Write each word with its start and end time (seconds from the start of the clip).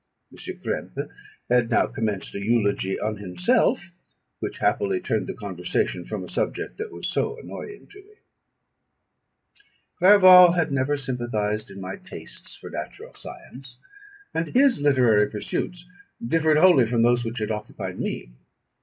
M. 0.31 0.37
Krempe 0.39 1.09
had 1.47 1.69
now 1.69 1.85
commenced 1.85 2.33
an 2.33 2.41
eulogy 2.41 2.99
on 2.99 3.17
himself, 3.17 3.93
which 4.39 4.57
happily 4.57 4.99
turned 4.99 5.27
the 5.27 5.33
conversation 5.35 6.05
from 6.05 6.23
a 6.23 6.27
subject 6.27 6.79
that 6.79 6.91
was 6.91 7.07
so 7.07 7.37
annoying 7.39 7.85
to 7.91 7.99
me. 7.99 8.15
Clerval 9.99 10.53
had 10.53 10.71
never 10.71 10.97
sympathised 10.97 11.69
in 11.69 11.79
my 11.79 11.97
tastes 11.97 12.55
for 12.55 12.71
natural 12.71 13.13
science; 13.13 13.77
and 14.33 14.47
his 14.55 14.81
literary 14.81 15.29
pursuits 15.29 15.85
differed 16.25 16.57
wholly 16.57 16.87
from 16.87 17.03
those 17.03 17.23
which 17.23 17.37
had 17.37 17.51
occupied 17.51 17.99
me. 17.99 18.31